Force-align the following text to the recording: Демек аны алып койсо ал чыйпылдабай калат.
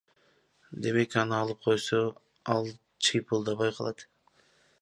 Демек 0.85 1.17
аны 1.23 1.35
алып 1.41 1.61
койсо 1.67 2.01
ал 2.57 2.73
чыйпылдабай 3.09 3.75
калат. 3.81 4.07